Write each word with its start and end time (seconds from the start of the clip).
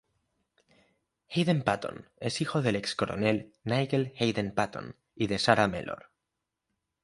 Hadden-Paton 1.29 2.09
es 2.17 2.41
hijo 2.41 2.63
del 2.63 2.75
ex-coronel, 2.75 3.53
Nigel 3.63 4.13
Hadden-Paton 4.19 4.95
y 5.13 5.27
de 5.27 5.37
Sarah 5.37 5.67
Mellor. 5.67 6.09